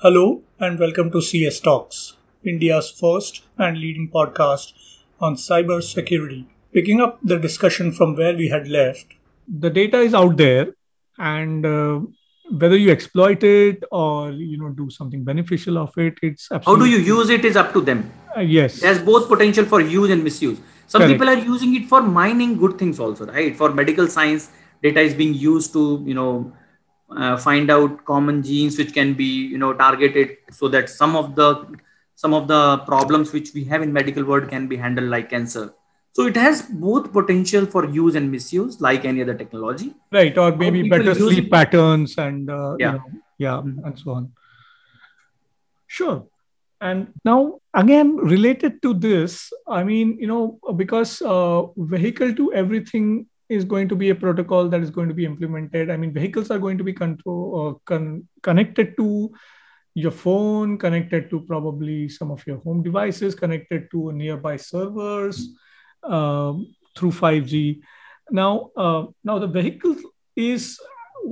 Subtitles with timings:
[0.00, 2.14] Hello and welcome to CS Talks,
[2.44, 4.72] India's first and leading podcast
[5.20, 6.46] on cyber security.
[6.72, 9.06] Picking up the discussion from where we had left,
[9.48, 10.68] the data is out there
[11.18, 11.98] and uh,
[12.48, 16.90] whether you exploit it or you know do something beneficial of it it's absolutely...
[16.90, 19.80] how do you use it is up to them uh, yes there's both potential for
[19.80, 21.14] use and misuse some Correct.
[21.14, 25.12] people are using it for mining good things also right for medical science data is
[25.12, 26.52] being used to you know
[27.16, 31.34] uh, find out common genes which can be you know targeted so that some of
[31.34, 31.66] the
[32.14, 35.72] some of the problems which we have in medical world can be handled like cancer
[36.12, 40.54] so it has both potential for use and misuse like any other technology right or
[40.56, 41.50] maybe better sleep it.
[41.50, 43.04] patterns and uh, yeah you know,
[43.38, 43.84] yeah mm-hmm.
[43.84, 44.32] and so on
[45.86, 46.26] sure
[46.80, 53.26] and now again related to this i mean you know because uh, vehicle to everything
[53.48, 55.90] is going to be a protocol that is going to be implemented.
[55.90, 59.32] I mean, vehicles are going to be control uh, con- connected to
[59.94, 65.48] your phone, connected to probably some of your home devices, connected to nearby servers
[66.04, 67.80] um, through 5G.
[68.30, 69.96] Now, uh, now the vehicle
[70.36, 70.78] is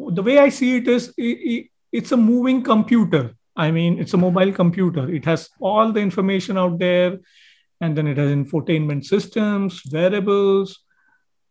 [0.08, 3.34] the way I see it is it, it's a moving computer.
[3.54, 5.10] I mean, it's a mobile computer.
[5.10, 7.18] It has all the information out there,
[7.80, 10.85] and then it has infotainment systems, wearables,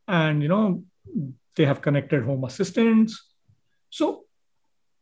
[0.08, 0.84] and you know
[1.56, 3.32] they have connected home assistants.
[3.90, 4.24] So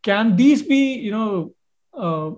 [0.04, 1.54] can these be you know
[1.94, 2.32] uh,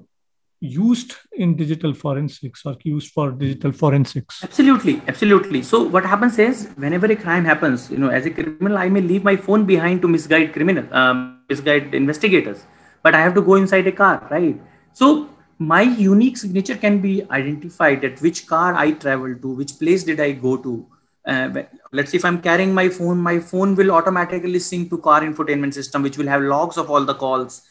[0.60, 4.44] used in digital forensics or used for digital forensics?
[4.44, 5.64] Absolutely absolutely.
[5.64, 9.02] So what happens is whenever a crime happens you know as a criminal i may
[9.02, 12.66] leave my phone behind to misguide criminal um, misguide investigators.
[13.04, 14.60] But i have to go inside a car right?
[14.94, 20.04] So my unique signature can be identified at which car i traveled to which place
[20.04, 20.86] did i go to
[21.28, 23.18] uh, let's see if i'm carrying my phone.
[23.18, 27.03] My phone will automatically sync to car infotainment system which will have logs of all
[27.03, 27.62] the calls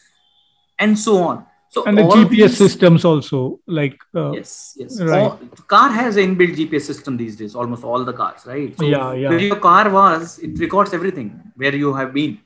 [0.77, 1.45] and so on.
[1.69, 5.01] So and the gps these, systems also like uh, yes yes.
[5.01, 5.23] right.
[5.23, 8.77] all, car has inbuilt gps system these days almost all the cars right?
[8.77, 9.29] So yeah yeah.
[9.29, 12.39] where your car was it records everything where you have been.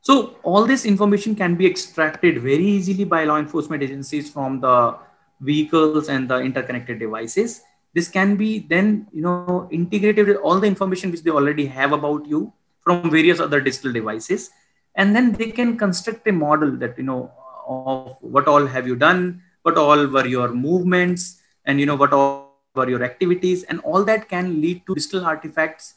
[0.00, 4.96] So all this information can be extracted very easily by law enforcement agencies from the
[5.40, 7.62] vehicles and the interconnected devices
[7.98, 11.92] this can be then you know integrated with all the information which they already have
[11.98, 14.50] about you from various other digital devices.
[14.94, 17.30] And then they can construct a model that you know
[17.68, 22.12] of what all have you done what all were your movements and you know what
[22.12, 23.64] all were your activities.
[23.64, 25.94] And all that can lead to digital artifacts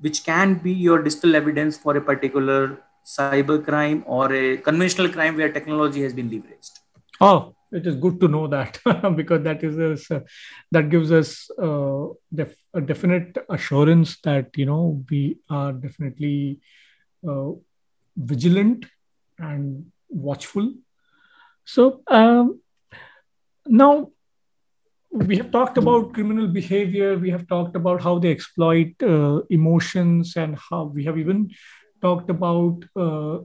[0.00, 5.36] which can be your digital evidence for a particular cyber crime or a conventional crime
[5.36, 6.80] where technology has been leveraged.
[7.20, 8.78] Oh it is good to know that
[9.16, 10.08] because that is
[10.70, 16.60] that gives us uh, def- a definite assurance that you know we are definitely
[17.28, 17.50] uh,
[18.16, 18.86] vigilant
[19.38, 20.72] and watchful.
[21.64, 22.60] So um,
[23.66, 24.10] now
[25.10, 27.16] we have talked about criminal behavior.
[27.16, 31.50] We have talked about how they exploit uh, emotions and how we have even
[32.02, 33.38] talked about uh,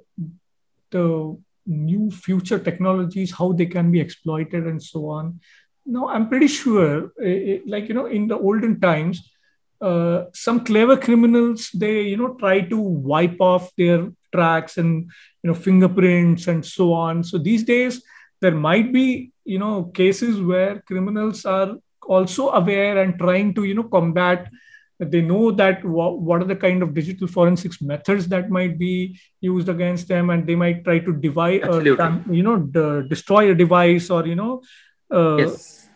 [0.91, 1.37] the
[1.69, 5.39] new future technologies, how they can be exploited, and so on.
[5.85, 9.31] Now, I'm pretty sure, eh, eh, like you know, in the olden times,
[9.81, 15.09] uh, some clever criminals they you know try to wipe off their tracks and
[15.41, 17.23] you know fingerprints and so on.
[17.23, 18.03] So these days,
[18.41, 21.75] there might be you know cases where criminals are
[22.07, 24.49] also aware and trying to you know combat
[24.99, 29.19] they know that what, what are the kind of digital forensics methods that might be
[29.39, 31.79] used against them and they might try to divide uh,
[32.29, 34.61] you know d- destroy a device or you know
[35.11, 35.89] uh, yes.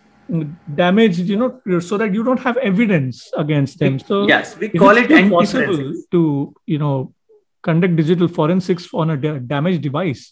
[0.76, 4.96] damage you know so that you don't have evidence against them so yes we call
[4.96, 7.14] it possible to you know
[7.62, 10.32] conduct digital forensics on a da- damaged device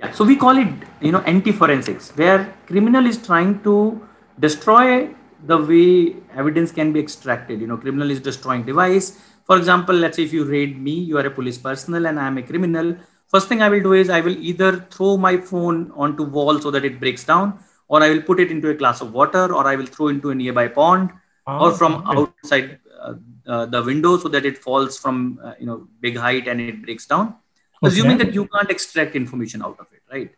[0.00, 0.10] yeah.
[0.12, 0.68] so we call it
[1.02, 4.00] you know anti forensics where criminal is trying to
[4.40, 7.60] destroy the way evidence can be extracted.
[7.60, 9.20] You know, criminal is destroying device.
[9.44, 12.26] For example, let's say if you raid me, you are a police personnel and I
[12.26, 12.96] am a criminal.
[13.28, 16.70] First thing I will do is I will either throw my phone onto wall so
[16.70, 17.58] that it breaks down,
[17.88, 20.30] or I will put it into a glass of water, or I will throw into
[20.30, 21.10] a nearby pond,
[21.46, 22.20] oh, or from okay.
[22.20, 23.14] outside uh,
[23.46, 26.82] uh, the window so that it falls from uh, you know big height and it
[26.82, 27.34] breaks down.
[27.82, 27.92] Okay.
[27.92, 30.30] Assuming that you can't extract information out of it, right?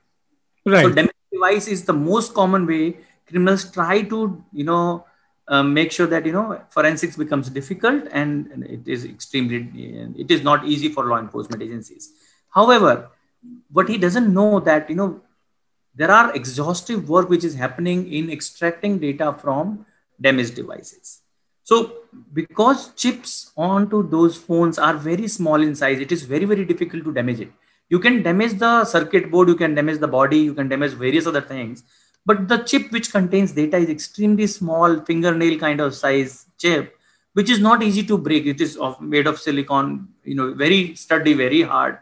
[0.66, 0.84] Right.
[0.84, 2.96] So damage device is the most common way
[3.30, 5.04] criminals try to you know
[5.48, 9.58] uh, make sure that you know forensics becomes difficult and, and it is extremely
[10.16, 12.12] it is not easy for law enforcement agencies.
[12.50, 13.08] However
[13.72, 15.20] what he doesn't know that you know
[15.94, 19.84] there are exhaustive work which is happening in extracting data from
[20.20, 21.22] damaged devices.
[21.64, 21.94] So
[22.32, 27.04] because chips onto those phones are very small in size it is very very difficult
[27.04, 27.50] to damage it.
[27.88, 31.26] You can damage the circuit board you can damage the body you can damage various
[31.26, 31.82] other things
[32.26, 36.96] but the chip which contains data is extremely small fingernail kind of size chip
[37.34, 38.46] which is not easy to break.
[38.46, 41.98] It is of, made of silicon you know very sturdy very hard.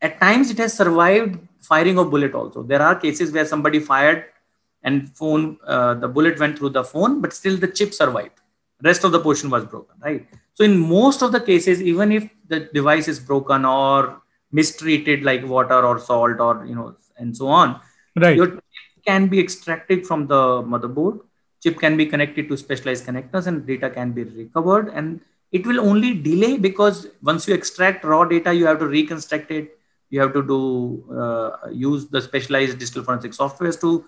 [0.00, 2.62] At times it has survived firing of bullet also.
[2.62, 4.26] There are cases where somebody fired
[4.82, 8.40] and phone uh, the bullet went through the phone but still the chip survived.
[8.82, 10.26] Rest of the portion was broken right?
[10.52, 14.20] So in most of the cases even if the device is broken or
[14.52, 17.80] mistreated like water or salt or you know and so on
[18.16, 18.36] right.
[18.36, 18.60] your
[19.06, 21.20] can be extracted from the motherboard.
[21.62, 24.88] Chip can be connected to specialized connectors and data can be recovered.
[24.88, 25.20] And
[25.52, 29.78] it will only delay because once you extract raw data you have to reconstruct it.
[30.10, 34.04] You have to do uh, use the specialized digital forensic softwares to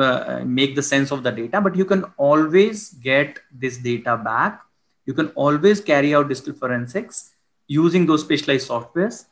[0.00, 1.60] uh, make the sense of the data.
[1.60, 4.62] But you can always get this data back.
[5.06, 7.34] You can always carry out digital forensics
[7.66, 9.26] using those specialized softwares.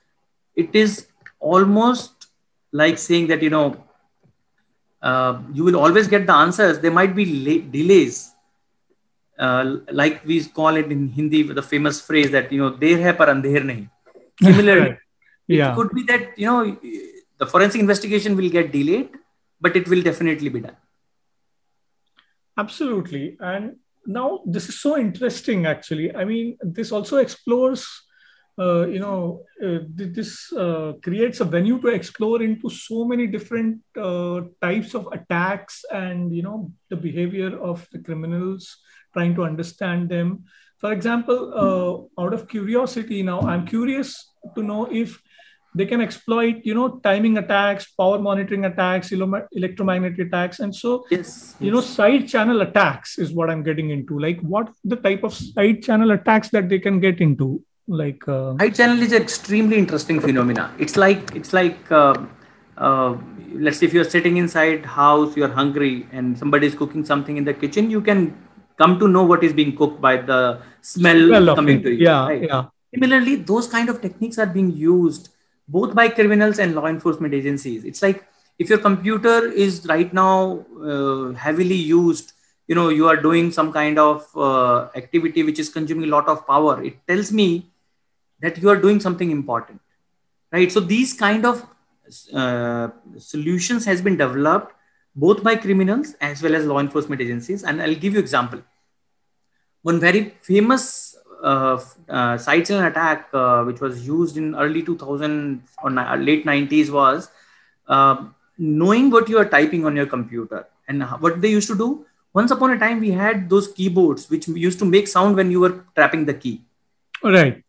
[0.55, 1.07] It is
[1.41, 2.27] almost
[2.73, 3.85] like saying that you know
[5.03, 6.79] uh, you will always get the answers.
[6.79, 8.31] There might be la- delays.
[9.39, 13.13] Uh, like we call it in hindi the famous phrase that you know der hai
[13.13, 13.89] par andher nahi.
[14.43, 14.97] Similarly
[15.49, 15.73] yeah.
[15.73, 16.77] it could be that you know
[17.39, 19.11] the forensic investigation will get delayed
[19.61, 20.77] but it will definitely be done.
[22.59, 23.37] Absolutely.
[23.41, 23.77] And
[24.07, 26.15] now this is so interesting, actually.
[26.15, 27.87] I mean, this also explores,
[28.59, 33.81] uh, you know, uh, this uh, creates a venue to explore into so many different
[33.97, 38.77] uh, types of attacks and, you know, the behavior of the criminals,
[39.15, 40.45] trying to understand them.
[40.79, 45.23] For example, uh, out of curiosity, now I'm curious to know if
[45.75, 50.61] they can exploit you know timing attacks power monitoring attacks electromagnetic attacks.
[50.61, 54.19] And so yes you know side channel attacks is what i'm getting into.
[54.19, 58.57] Like what the type of side channel attacks that they can get into like uh,
[58.59, 60.75] Side channel is an extremely interesting phenomena.
[60.79, 62.15] It's like it's like uh,
[62.77, 63.17] uh,
[63.55, 67.45] let's say if you're sitting inside house, you're hungry, and somebody is cooking something in
[67.45, 68.37] the kitchen, you can
[68.79, 72.05] come to know what is being cooked by the smell, Smell coming to you.
[72.05, 72.43] Yeah, right?
[72.43, 72.65] yeah.
[72.95, 75.31] Similarly, those kind of techniques are being used
[75.69, 77.85] both by criminals and law enforcement agencies.
[77.85, 78.25] It's like
[78.59, 82.33] if your computer is right now uh, heavily used,
[82.69, 86.29] you know, you are doing some kind of uh, activity which is consuming a lot
[86.29, 86.83] of power.
[86.83, 87.72] It tells me
[88.43, 89.81] that you are doing something important,
[90.53, 90.71] right?
[90.71, 91.65] So these kind of
[92.35, 94.75] uh, solutions has been developed
[95.15, 97.63] both by criminals as well as law enforcement agencies.
[97.65, 98.63] And I'll give you example.
[99.83, 101.79] One very famous uh,
[102.09, 107.31] uh, side attack, uh, which was used in early 2000 or ni- late 90s, was
[107.89, 108.25] uh,
[108.59, 110.67] knowing what you are typing on your computer.
[110.89, 114.49] And what they used to do, once upon a time, we had those keyboards which
[114.49, 116.63] used to make sound when you were tapping the key,
[117.23, 117.63] right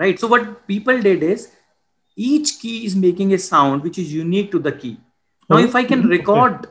[0.00, 0.18] right?
[0.18, 1.52] So, what people did is
[2.16, 4.98] each key is making a sound which is unique to the key.
[5.48, 6.66] Now, if I can record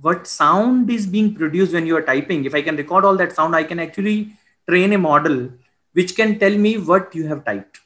[0.00, 3.32] what sound is being produced when you are typing, if I can record all that
[3.32, 4.36] sound, I can actually
[4.68, 5.50] train a model
[5.92, 7.80] which can tell me what you have typed.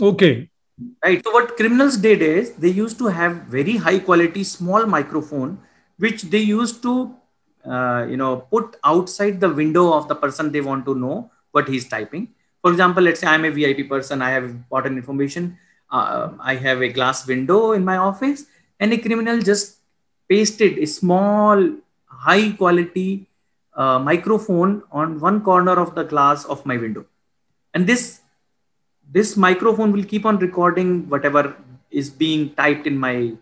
[0.00, 0.48] okay
[1.02, 1.24] Right.
[1.24, 5.58] So what criminals did is they used to have very high quality small microphone,
[5.96, 7.14] which they used to,
[7.64, 11.66] uh, you know, put outside the window of the person they want to know what
[11.68, 12.28] he's typing.
[12.66, 14.20] For example, let's say I'm a VIP person.
[14.20, 15.56] I have important information.
[15.88, 18.46] Uh, I have a glass window in my office,
[18.80, 19.76] and a criminal just
[20.28, 21.62] pasted a small,
[22.06, 23.28] high quality
[23.74, 27.06] uh, microphone on one corner of the glass of my window,
[27.72, 28.22] and this
[29.12, 31.54] this microphone will keep on recording whatever
[31.92, 33.32] is being typed in my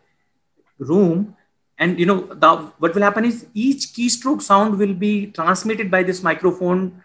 [0.79, 1.35] room
[1.79, 6.03] and you know the, what will happen is each keystroke sound will be transmitted by
[6.03, 7.03] this microphone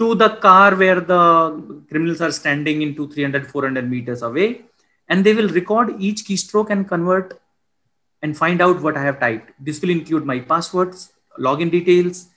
[0.00, 1.22] to the car where the
[1.90, 4.62] criminals are standing into 300 400 meters away
[5.08, 7.38] and they will record each keystroke and convert
[8.22, 9.52] and find out what i have typed.
[9.68, 12.28] This will include my passwords login details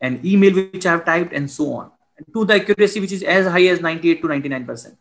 [0.00, 1.90] and email which i have typed and so on.
[2.34, 4.96] To the accuracy which is as high as 98 to 99 percent.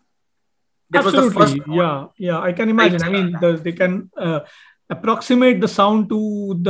[0.90, 1.60] That was the absolutely.
[1.60, 3.04] first yeah yeah i can imagine.
[3.04, 4.40] I mean the, they can uh,
[4.90, 6.20] approximate the sound to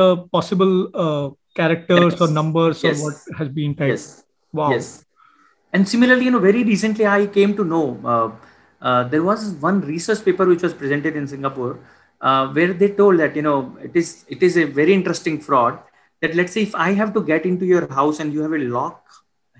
[0.02, 2.22] the possible uh, characters Yes.
[2.22, 3.00] or numbers Yes.
[3.00, 3.90] or what has been typed.
[3.96, 4.24] Yes.
[4.52, 4.72] Wow.
[4.72, 5.07] Yes
[5.74, 8.30] and similarly you know very recently i came to know uh,
[8.82, 11.80] uh, there was one research paper which was presented in singapore
[12.22, 15.80] uh, where they told that you know it is it is a very interesting fraud
[16.22, 18.64] that let's say if i have to get into your house and you have a
[18.78, 19.04] lock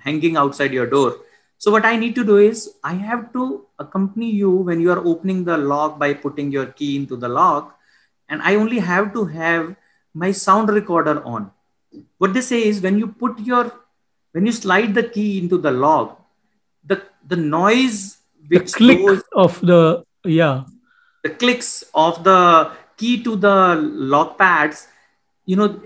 [0.08, 1.18] hanging outside your door
[1.58, 5.04] so what i need to do is i have to accompany you when you are
[5.14, 7.76] opening the lock by putting your key into the lock
[8.30, 9.76] and i only have to have
[10.18, 11.52] my sound recorder on.
[12.18, 13.72] What they say is when you put your
[14.38, 16.16] when you slide the key into the lock
[16.94, 17.02] the
[17.34, 18.00] the noise
[18.50, 19.82] the which click goes of the
[20.40, 20.64] yeah
[21.28, 24.88] the clicks of the key to the lock pads,
[25.46, 25.80] you know,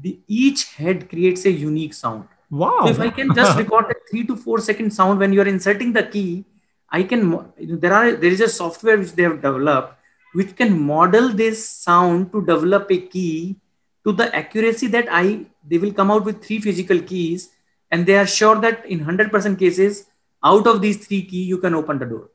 [0.00, 2.28] the, each head creates a unique sound.
[2.50, 2.80] Wow.
[2.82, 5.92] So if I can just record a three to four second sound when you're inserting
[5.92, 6.44] the key,
[6.90, 9.94] I can, there are, there is a software which they have developed
[10.34, 13.56] which can model this sound to develop a key
[14.04, 17.50] to the accuracy that I, they will come out with three physical keys
[17.90, 20.06] and they are sure that in 100% cases,
[20.44, 22.30] out of these three key, you can open the door.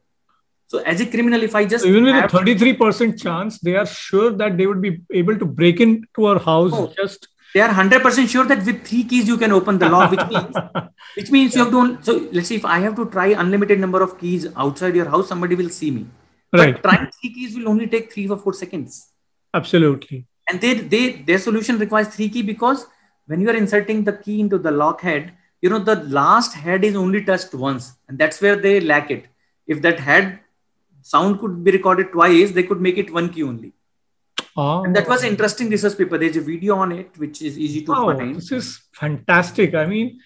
[0.67, 4.31] So as a criminal, if I just even with a 33% chance, they are sure
[4.31, 8.27] that they would be able to break into our house oh, just they are 100%
[8.27, 10.55] sure that with three keys you can open the lock, which means
[11.17, 14.01] which means you have to so let's see if I have to try unlimited number
[14.01, 16.07] of keys outside your house, somebody will see me.
[16.51, 16.81] Right.
[16.81, 19.09] But trying three keys will only take three or four seconds.
[19.53, 20.25] Absolutely.
[20.49, 22.87] And they they their solution requires three key because
[23.27, 26.83] when you are inserting the key into the lock head, you know the last head
[26.83, 29.27] is only touched once, and that's where they lack it.
[29.65, 30.39] If that head
[31.01, 33.71] sound could be recorded twice, they could make it one key only.
[34.57, 34.83] Oh.
[34.83, 36.17] And that was interesting research paper.
[36.17, 38.35] There's a video on it, which is easy to oh, find.
[38.35, 39.73] This is fantastic.
[39.73, 40.19] I mean,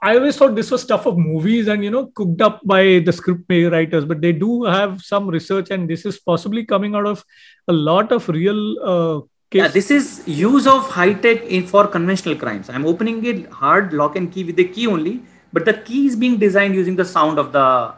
[0.00, 3.12] I always thought this was stuff of movies and you know cooked up by the
[3.12, 7.24] script writers, but they do have some research, and this is possibly coming out of
[7.66, 8.62] a lot of real.
[8.94, 9.20] Uh,
[9.52, 12.70] yeah, this is use of high tech in for conventional crimes.
[12.70, 16.16] I'm opening it hard lock and key with the key only, but the key is
[16.16, 17.94] being designed using the sound of the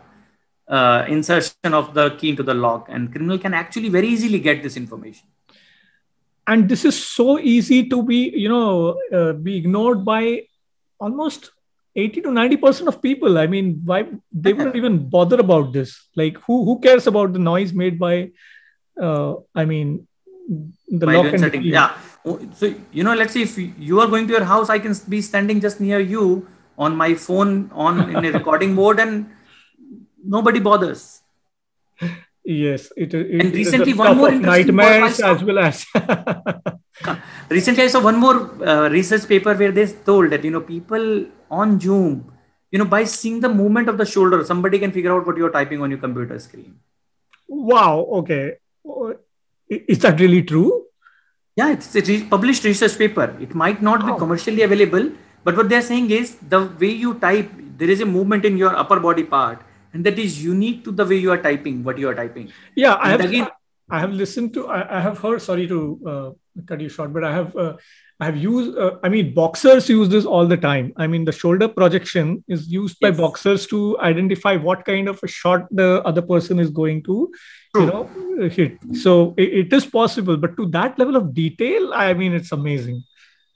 [0.68, 4.62] uh, insertion of the key into the lock and criminal can actually very easily get
[4.62, 5.26] this information.
[6.46, 10.42] And this is so easy to be you know uh, be ignored by
[10.98, 11.50] almost
[11.96, 13.38] 80 to 90 percent of people.
[13.38, 16.08] I mean why they wouldn't even bother about this.
[16.16, 18.30] Like who who cares about the noise made by
[19.00, 20.06] uh, i mean
[20.48, 21.70] the by lock and key.
[21.70, 24.78] yeah oh, so you know let's say if you are going to your house i
[24.78, 26.46] can be standing just near you
[26.76, 29.26] on my phone on in a recording mode and
[30.24, 31.20] nobody bothers.
[32.44, 35.86] Yes, it, it and recently one more nightmares as well as.
[37.48, 38.36] recently, I saw one more
[38.66, 42.30] uh, research paper where they told that you know people on Zoom,
[42.70, 45.50] you know, by seeing the movement of the shoulder, somebody can figure out what you're
[45.50, 46.78] typing on your computer screen.
[47.48, 48.06] Wow.
[48.20, 48.56] Okay.
[49.68, 50.84] Is that really true?
[51.56, 53.36] Yeah, it's a re- published research paper.
[53.40, 55.10] It might not be commercially available,
[55.44, 58.74] but what they're saying is the way you type, there is a movement in your
[58.76, 59.60] upper body part
[59.94, 62.96] and that is unique to the way you are typing what you are typing yeah
[63.00, 63.48] i have again
[63.88, 65.78] i have listened to i, I have heard sorry to
[66.12, 66.30] uh,
[66.66, 67.76] cut you short but i have uh,
[68.20, 71.32] i have used uh, i mean boxers use this all the time i mean the
[71.32, 73.10] shoulder projection is used yes.
[73.10, 77.32] by boxers to identify what kind of a shot the other person is going to
[77.74, 77.84] True.
[77.84, 82.12] you know hit so it, it is possible but to that level of detail i
[82.14, 83.02] mean it's amazing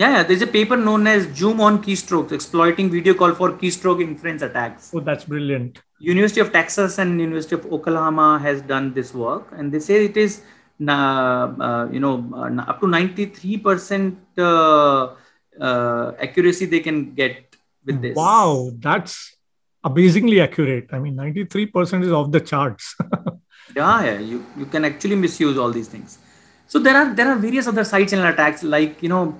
[0.01, 4.01] yeah, yeah, there's a paper known as Zoom on Keystrokes, exploiting video call for keystroke
[4.01, 4.93] inference attacks.
[4.95, 5.83] Oh, that's brilliant.
[5.99, 10.17] University of Texas and University of Oklahoma has done this work, and they say it
[10.17, 10.43] is,
[10.87, 15.15] uh, uh, you know, uh, up to 93% uh,
[15.61, 18.17] uh, accuracy they can get with this.
[18.17, 19.37] Wow, that's
[19.83, 20.89] amazingly accurate.
[20.93, 22.95] I mean, 93% is off the charts.
[23.77, 26.19] yeah, yeah, you, you can actually misuse all these things.
[26.67, 29.35] So there are there are various other side channel attacks like you know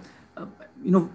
[0.83, 1.11] you know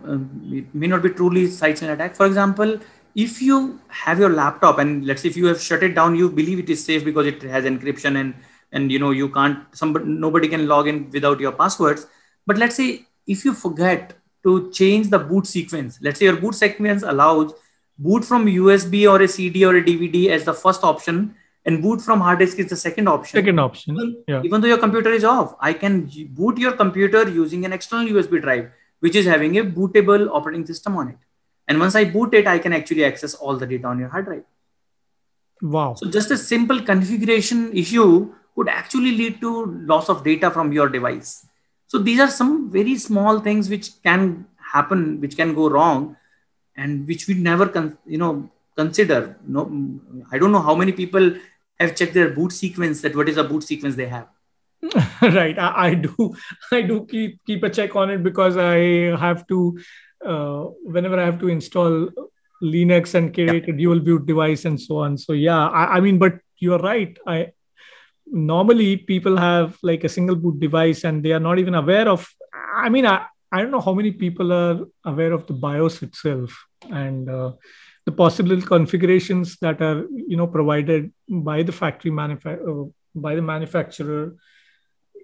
[0.52, 2.78] it may not be truly side channel attack for example
[3.16, 6.30] if you have your laptop and let's say if you have shut it down you
[6.30, 8.36] believe it is safe because it has encryption and
[8.74, 12.08] and you know you can't somebody nobody can log in without your passwords
[12.46, 14.14] but let's say if you forget
[14.44, 17.54] to change the boot sequence let's say your boot sequence allows
[17.98, 22.02] boot from usb or a cd or a dvd as the first option and boot
[22.02, 24.42] from hard disk is the second option second option yeah.
[24.44, 26.10] even though your computer is off i can
[26.42, 28.72] boot your computer using an external usb drive
[29.04, 31.18] which is having a bootable operating system on it.
[31.68, 34.26] And once I boot it, I can actually access all the data on your hard
[34.28, 34.44] drive.
[35.62, 35.96] Wow.
[35.96, 40.90] So just a simple configuration issue could actually lead to loss of data from your
[40.90, 41.46] device.
[41.88, 46.18] So these are some very small things which can happen, which can go wrong,
[46.76, 49.38] and which we never, con- you know, consider.
[49.48, 49.62] No,
[50.32, 51.36] I don't know how many people
[51.80, 53.02] have checked their boot sequence.
[53.02, 54.28] That what is a boot sequence they have.
[55.22, 56.36] right I, I, do
[56.72, 58.78] i do keep keep a check on it because i
[59.18, 59.80] have to
[60.26, 62.10] uh, whenever i have to install
[62.62, 66.18] linux and create a dual boot device and so on so yeah I, I mean
[66.18, 67.54] but you're right i
[68.34, 72.28] normally people have like a single boot device and they are not even aware of
[72.76, 76.66] i mean i, I don't know how many people are aware of the bios itself
[76.90, 77.52] and uh,
[78.06, 82.86] the possible configurations that are you know provided by the factory manufacturer uh,
[83.16, 84.36] by the manufacturer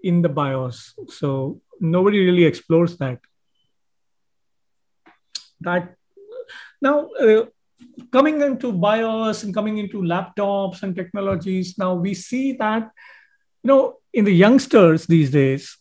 [0.03, 0.93] in the BIOS.
[1.09, 3.19] So nobody really explores that.
[5.61, 5.95] That
[6.81, 7.45] now uh,
[8.11, 12.91] coming into BIOS and coming into laptops and technologies, now we see that
[13.63, 15.77] you know, in the youngsters these days,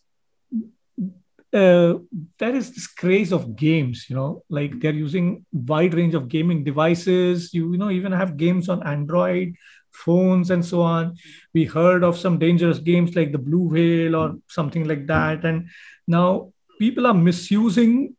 [1.52, 1.94] uh,
[2.38, 6.62] there is this craze of games you know like they're using wide range of gaming
[6.62, 7.54] devices.
[7.54, 9.54] You, you know even have games on android
[9.92, 11.16] phones and so on.
[11.54, 15.44] We heard of some dangerous games like the blue whale or something like that.
[15.44, 15.68] And
[16.06, 18.16] now people are misusing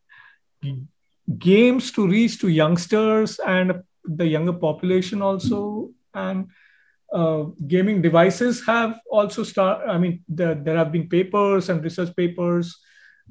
[1.37, 6.47] games to reach to youngsters and the younger population also and
[7.13, 12.15] uh, gaming devices have also start i mean the, there have been papers and research
[12.15, 12.79] papers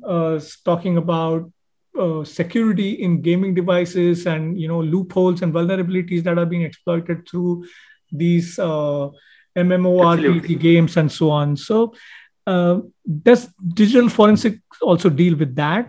[0.06, 1.50] uh, talking about
[1.98, 7.28] uh, security in gaming devices and you know loopholes and vulnerabilities that are being exploited
[7.28, 7.64] through
[8.12, 9.08] these uh,
[9.56, 11.56] MMORPG games and so on.
[11.56, 11.94] So,
[12.46, 12.80] uh,
[13.22, 15.88] does digital forensic also deal with that?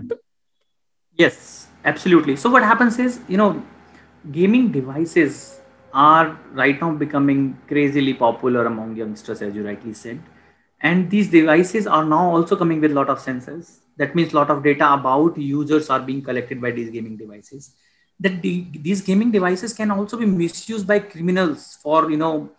[1.13, 2.35] Yes, absolutely.
[2.35, 3.63] So, what happens is, you know,
[4.31, 5.59] gaming devices
[5.93, 10.19] are right now becoming crazily popular among youngsters, as you rightly said.
[10.81, 14.35] And these devices are now also coming with a lot of sensors that means a
[14.35, 17.75] lot of data about users are being collected by these gaming devices
[18.19, 22.49] that the, these gaming devices can also be misused by criminals for you know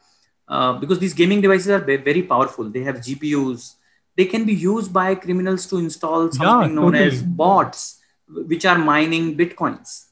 [0.48, 3.74] uh, because these gaming devices are very powerful they have gpus
[4.16, 7.16] they can be used by criminals to install something yeah, known totally.
[7.16, 7.99] as bots
[8.46, 10.06] which are mining bitcoins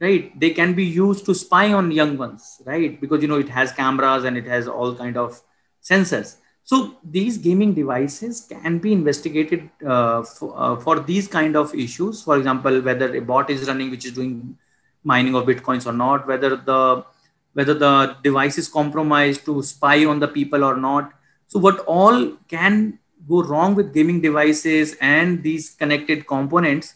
[0.00, 3.48] right they can be used to spy on young ones right because you know it
[3.48, 5.40] has cameras and it has all kind of
[5.82, 11.74] sensors so these gaming devices can be investigated uh, for, uh, for these kind of
[11.74, 12.22] issues.
[12.22, 14.56] For example, whether a bot is running which is doing
[15.02, 17.04] mining of bitcoins or not, whether the
[17.52, 21.12] whether the device is compromised to spy on the people or not.
[21.46, 26.94] So what all can go wrong with gaming devices and these connected components?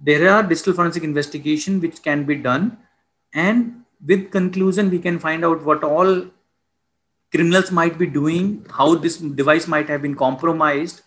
[0.00, 2.78] There are digital forensic investigation which can be done,
[3.32, 6.26] and with conclusion we can find out what all
[7.30, 11.02] criminals might be doing, how this device might have been compromised,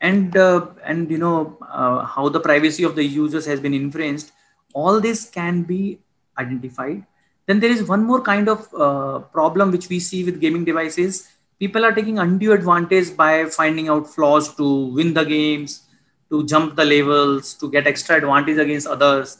[0.00, 4.32] and uh, and you know uh, how the privacy of the users has been infringed.
[4.72, 5.98] All this can be
[6.38, 7.04] identified.
[7.46, 11.28] Then there is one more kind of uh, problem which we see with gaming devices.
[11.58, 15.82] People are taking undue advantage by finding out flaws to win the games,
[16.30, 19.38] to jump the levels, to get extra advantage against others.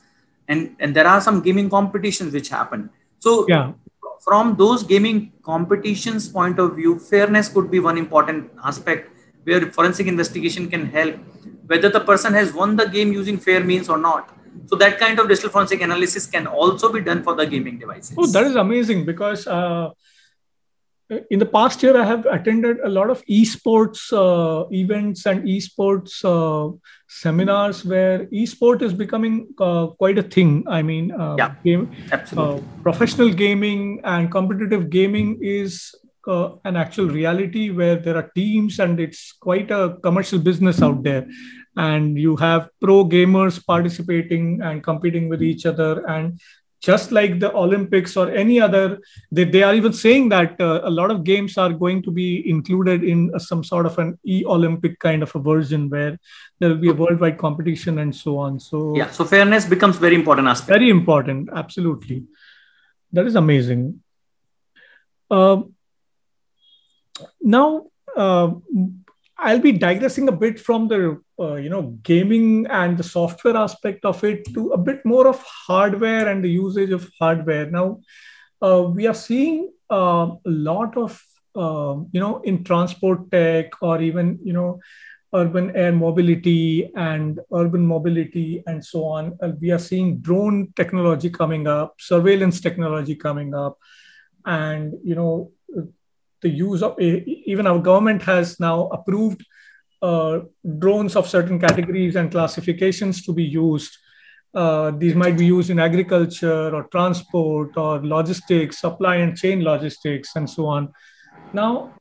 [0.48, 2.90] And, and there are some gaming competitions which happen.
[3.20, 3.72] So yeah
[4.20, 9.10] from those gaming competitions point of view, fairness could be one important aspect
[9.44, 11.16] where forensic investigation can help
[11.66, 14.36] whether the person has won the game using fair means or not.
[14.66, 18.14] So that kind of digital forensic analysis can also be done for the gaming devices.
[18.18, 19.90] Oh, that is amazing because uh,
[21.30, 26.24] in the past year, I have attended a lot of esports uh, events and esports
[26.24, 26.76] uh,
[27.08, 30.64] seminars where esport is becoming uh, quite a thing.
[30.68, 32.60] I mean, uh, yeah, game, absolutely.
[32.60, 35.94] Uh, professional gaming and competitive gaming is
[36.28, 41.02] uh, an actual reality where there are teams and it's quite a commercial business out
[41.02, 41.26] there.
[41.76, 46.40] And you have pro gamers participating and competing with each other, and
[46.80, 48.98] just like the olympics or any other
[49.30, 52.48] they, they are even saying that uh, a lot of games are going to be
[52.48, 56.18] included in uh, some sort of an e-olympic kind of a version where
[56.58, 58.58] there will be a worldwide competition and so on.
[58.58, 60.78] So yeah so fairness becomes very important aspect.
[60.78, 62.24] Very important absolutely.
[63.12, 64.02] That is amazing.
[65.30, 65.62] Uh,
[67.40, 68.52] now uh,
[69.36, 74.04] I'll be digressing a bit from the uh, you know gaming and the software aspect
[74.04, 77.70] of it to a bit more of hardware and the usage of hardware.
[77.70, 78.00] Now
[78.62, 81.22] uh, we are seeing uh, a lot of
[81.54, 84.80] um, you know in transport tech or even you know
[85.34, 89.38] urban air mobility and urban mobility and so on.
[89.42, 93.78] Uh, we are seeing drone technology coming up, surveillance technology coming up,
[94.44, 95.50] and you know
[96.42, 99.44] the use of even our government has now approved
[100.02, 100.40] uh,
[100.78, 103.96] drones of certain categories and classifications to be used.
[104.52, 110.34] Uh, these might be used in agriculture or transport or logistics, supply and chain logistics,
[110.34, 110.92] and so on.
[111.52, 111.94] Now,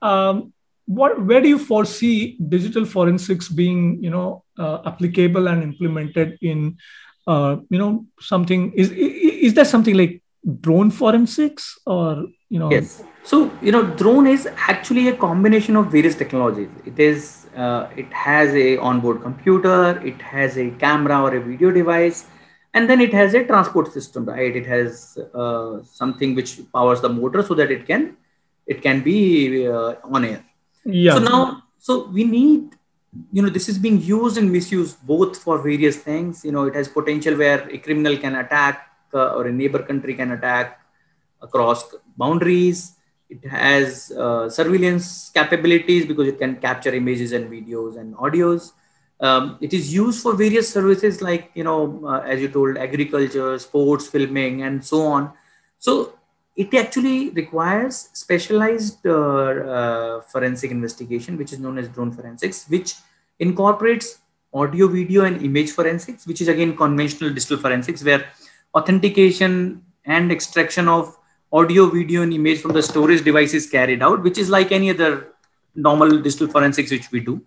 [0.00, 0.52] um,
[0.86, 6.78] what where do you foresee digital forensics being, you know, uh, applicable and implemented in,
[7.26, 8.72] uh, you know, something?
[8.72, 10.22] Is is there something like
[10.60, 12.70] drone forensics or you know?
[12.70, 16.68] Yes so you know, drone is actually a combination of various technologies.
[16.84, 21.72] It is uh, it has a onboard computer, it has a camera or a video
[21.72, 22.26] device,
[22.72, 24.54] and then it has a transport system, right?
[24.54, 28.16] It has uh, something which powers the motor so that it can
[28.64, 30.44] it can be uh, on air.
[30.84, 31.14] Yeah.
[31.14, 32.76] So now, so we need
[33.32, 36.74] you know this is being used and misused both for various things you know it
[36.74, 40.78] has potential where a criminal can attack uh, or a neighbor country can attack
[41.40, 42.95] across boundaries
[43.28, 48.72] it has uh, surveillance capabilities because it can capture images and videos and audios.
[49.20, 53.58] Um, it is used for various services like you know uh, as you told agriculture
[53.58, 55.32] sports filming and so on.
[55.78, 56.14] So
[56.56, 62.94] it actually requires specialized uh, uh, forensic investigation which is known as drone forensics which
[63.38, 64.20] incorporates
[64.54, 68.24] audio video and image forensics which is again conventional digital forensics where
[68.74, 71.16] authentication and extraction of
[71.58, 74.90] audio video and image from the storage device is carried out which is like any
[74.90, 75.10] other
[75.74, 77.40] normal digital forensics which we do.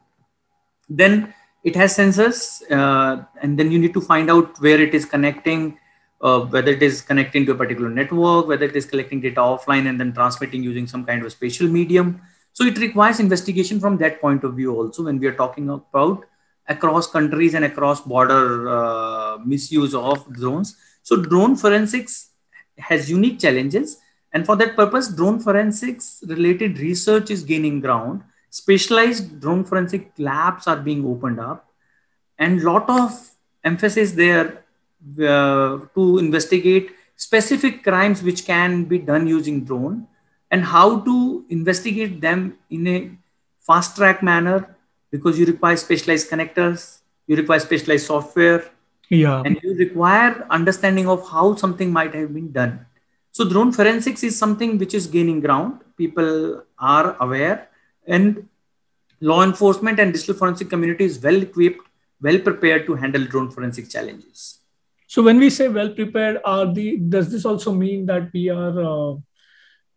[0.89, 2.39] Then it has sensors
[2.71, 5.77] uh, and then you need to find out where it is connecting
[6.21, 9.87] uh, whether it is connecting to a particular network whether it is collecting data offline
[9.89, 12.21] and then transmitting using some kind of spatial medium.
[12.53, 16.25] So it requires investigation from that point of view also when we are talking about
[16.67, 20.75] across countries and across border uh, misuse of drones.
[21.03, 22.28] So drone forensics
[22.79, 23.99] has unique challenges.
[24.33, 28.23] And for that purpose drone forensics related research is gaining ground.
[28.49, 31.67] Specialized drone forensic labs are being opened up.
[32.37, 33.11] And lot of
[33.63, 34.63] emphasis there
[35.19, 40.07] uh, to investigate specific crimes which can be done using drone
[40.51, 43.11] and how to investigate them in a
[43.59, 44.75] fast track manner
[45.11, 48.63] because you require specialized connectors you require specialized software
[49.09, 49.41] yeah.
[49.45, 52.85] And you require understanding of how something might have been done.
[53.31, 55.81] So drone forensics is something which is gaining ground.
[55.97, 57.69] People are aware
[58.07, 58.47] and
[59.21, 61.89] law enforcement and digital forensic community is well equipped
[62.21, 64.59] well prepared to handle drone forensic challenges.
[65.07, 68.79] So when we say well prepared are the does this also mean that we are
[68.79, 69.15] uh,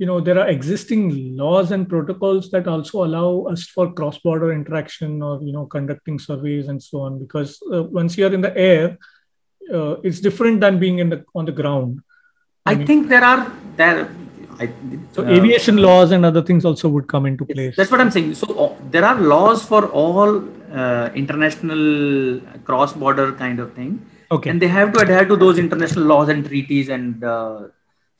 [0.02, 1.02] you know there are existing
[1.40, 6.18] laws and protocols that also allow us for cross border interaction or you know conducting
[6.28, 8.98] surveys and so on because uh, once you're in the air
[9.76, 12.00] uh, it's different than being in the on the ground
[12.66, 13.40] i, I mean, think there are
[13.76, 14.00] there
[14.62, 14.68] I,
[15.12, 17.74] so aviation laws and other things also would come into place.
[17.74, 18.34] That's what I'm saying.
[18.34, 20.44] So uh, there are laws for all
[20.80, 26.04] uh, international cross-border kind of thing, okay, and they have to adhere to those international
[26.04, 26.90] laws and treaties.
[26.90, 27.68] And uh,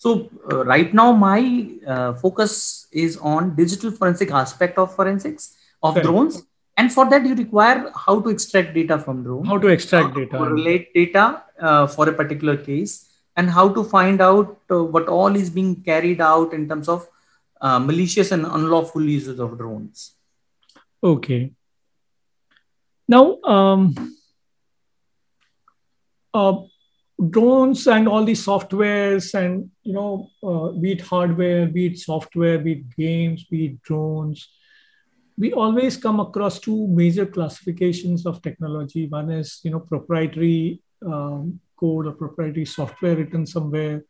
[0.02, 6.00] so uh, right now, my uh, focus is on digital forensic aspect of forensics of
[6.02, 6.42] drones.
[6.76, 9.44] And for that, you require how to extract data from drone.
[9.44, 10.38] How to extract data.
[10.38, 11.44] Correlate data
[11.94, 16.20] for a particular case and how to find out uh, what all is being carried
[16.20, 17.08] out in terms of
[17.60, 20.16] uh, malicious and unlawful uses of drones.
[21.04, 21.52] Okay.
[23.06, 24.16] Now, um,
[26.34, 26.54] uh,
[27.30, 32.58] drones and all these softwares and you know, uh, be it hardware, be it software,
[32.58, 34.48] be it games, be it drones,
[35.38, 39.06] we always come across two major classifications of technology.
[39.08, 44.04] One is you know proprietary um, code or proprietary software written somewhere.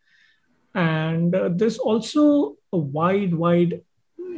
[0.75, 3.83] And uh, there's also a wide, wide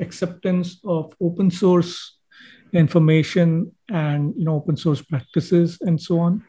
[0.01, 2.19] acceptance of open source
[2.73, 6.45] information and you know open source practices and so on.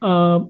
[0.00, 0.40] Uh,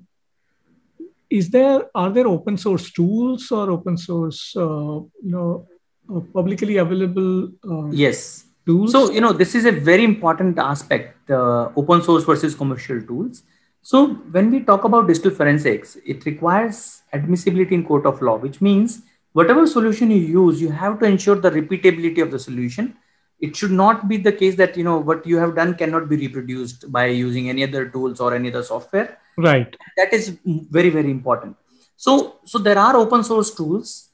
[1.30, 5.66] is there are there open source tools or open source uh, you know
[6.14, 7.50] uh, publicly available?
[7.68, 8.44] Uh, yes.
[8.66, 8.92] Tools?
[8.92, 13.42] So you know this is a very important aspect: uh, open source versus commercial tools
[13.82, 18.60] so when we talk about digital forensics, it requires admissibility in court of law, which
[18.60, 22.96] means whatever solution you use, you have to ensure the repeatability of the solution.
[23.40, 26.16] It should not be the case that you know what you have done cannot be
[26.16, 29.18] reproduced by using any other tools or any other software.
[29.42, 29.76] Right.
[29.96, 31.56] That is very very important.
[31.96, 34.08] So so there are open source tools.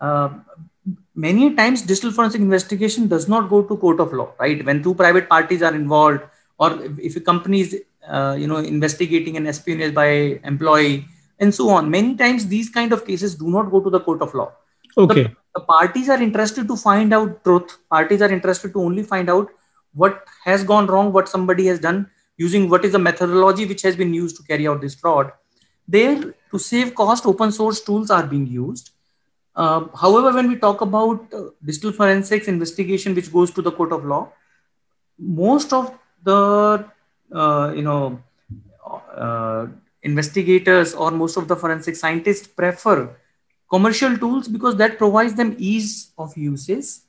[0.00, 0.28] Uh,
[1.14, 4.32] many times digital forensic investigation does not go to court of law.
[4.38, 4.64] Right.
[4.64, 6.22] When two private parties are involved,
[6.58, 7.76] or if a company is
[8.08, 10.08] uh, you know investigating an espionage by
[10.44, 11.06] employee
[11.38, 14.22] and so on many times these kind of cases do not go to the court
[14.22, 14.50] of law
[14.96, 19.02] okay the, the parties are interested to find out truth parties are interested to only
[19.02, 19.48] find out
[19.92, 23.96] what has gone wrong what somebody has done using what is the methodology which has
[23.96, 25.32] been used to carry out this fraud.
[25.86, 28.90] There to save cost open source tools are being used.
[29.54, 33.92] Uh, however when we talk about uh, digital forensics investigation which goes to the court
[33.92, 34.32] of law
[35.18, 36.84] most of the
[37.34, 38.22] uh, you know
[39.16, 39.66] uh,
[40.02, 43.14] investigators or most of the forensic scientists prefer
[43.70, 47.02] commercial tools because that provides them ease of uses.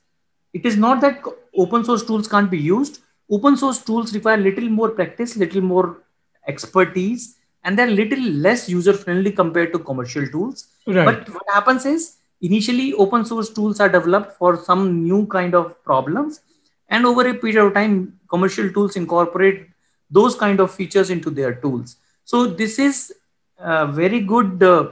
[0.52, 1.22] It is not that
[1.56, 6.02] open source tools can't be used open source tools require little more practice little more
[6.46, 11.04] expertise and they're little less user friendly compared to commercial tools right.
[11.04, 15.82] but what happens is initially open source tools are developed for some new kind of
[15.84, 16.40] problems
[16.88, 19.68] and over a period of time commercial tools incorporate
[20.10, 23.12] those kind of features into their tools so this is
[23.58, 24.88] a very good uh,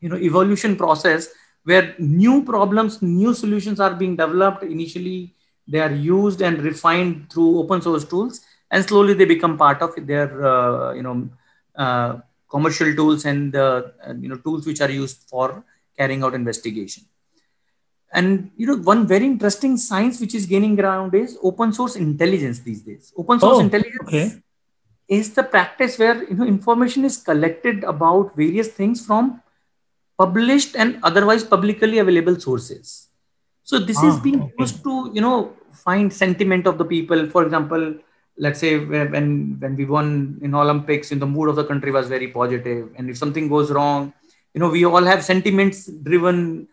[0.00, 1.28] you know evolution process
[1.64, 4.62] where new problems, new solutions are being developed.
[4.62, 5.33] Initially,
[5.66, 9.94] they are used and refined through open source tools, and slowly they become part of
[10.06, 11.28] their, uh, you know,
[11.76, 12.18] uh,
[12.50, 13.82] commercial tools and uh,
[14.18, 15.64] you know tools which are used for
[15.96, 17.04] carrying out investigation.
[18.12, 22.60] And you know, one very interesting science which is gaining ground is open source intelligence
[22.60, 23.12] these days.
[23.16, 24.32] Open source Oh, intelligence okay.
[25.08, 29.40] is the practice where you know information is collected about various things from
[30.16, 33.08] published and otherwise publicly available sources
[33.64, 34.54] so this is Ah, being okay.
[34.58, 37.94] used to you know find sentiment of the people for example
[38.36, 42.08] let's say when when we won in olympics in the mood of the country was
[42.08, 42.84] very positive.
[42.84, 44.12] positive and if something goes wrong
[44.54, 46.68] you know we all have sentiments driven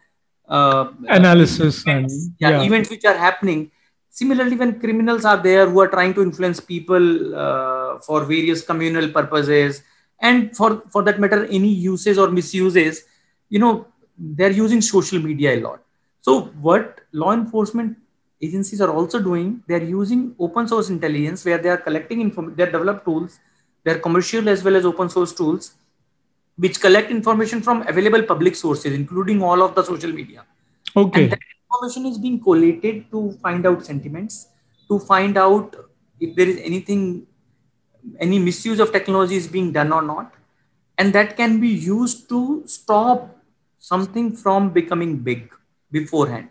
[0.50, 2.64] uh, Analysis and events, yeah, yeah.
[2.64, 3.72] events which are happening
[4.10, 9.10] similarly when criminals are there who are trying to influence people uh, for various communal
[9.10, 9.84] purposes
[10.20, 13.04] and for for that matter any uses or misuses
[13.50, 15.82] you know they're using social media a lot
[16.22, 17.98] so what law enforcement
[18.42, 22.72] agencies are also doing they're using open source intelligence where they are collecting information they're
[22.72, 23.40] developed tools
[23.84, 25.74] they're commercial as well as open source tools
[26.58, 30.46] which collect information from available public sources including all of the social media.
[30.96, 31.24] Okay.
[31.24, 34.48] and that information is being collated to find out sentiments
[34.88, 35.76] to find out
[36.20, 37.26] if there is anything
[38.20, 40.34] any misuse of technology is being done or not.
[40.98, 43.38] And that can be used to stop
[43.80, 45.52] something from becoming big
[45.92, 46.50] beforehand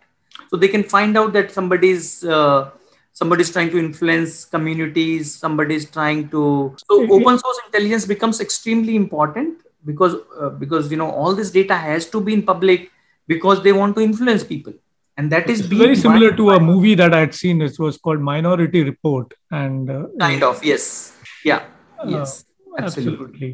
[0.51, 2.71] so they can find out that somebody's uh,
[3.13, 6.43] somebody's trying to influence communities somebody's trying to
[6.89, 7.11] so Mhm.
[7.19, 12.09] open source intelligence becomes extremely important because uh, because you know all this data has
[12.15, 12.91] to be in public
[13.35, 14.75] because they want to influence people
[15.17, 17.61] and that is very similar to a movie that I had seen.
[17.61, 20.87] It was called Minority Report, and uh, kind of yes
[21.49, 21.61] yeah
[22.03, 22.31] Uh, yes
[22.79, 23.51] absolutely absolutely.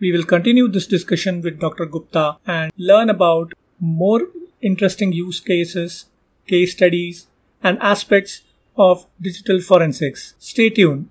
[0.00, 1.86] We will continue this discussion with Dr.
[1.96, 4.20] Gupta and learn about more
[4.62, 6.06] interesting use cases,
[6.46, 7.26] case studies,
[7.62, 8.42] and aspects
[8.76, 10.34] of digital forensics.
[10.38, 11.08] Stay tuned.